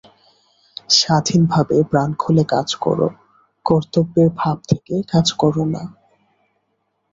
স্বাধীনভাবে 0.89 1.77
প্রাণ 1.83 2.09
খুলে 2.13 2.43
কাজ 2.53 2.69
কর, 2.75 2.99
কর্তব্যের 3.65 4.29
ভাব 4.39 4.57
থেকে 4.69 4.93
কাজ 5.11 5.27
কর 5.33 5.55
না। 5.73 5.83